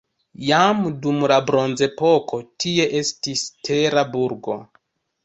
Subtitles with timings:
[0.45, 4.57] Jam dum la bronzepoko tie estis tera burgo.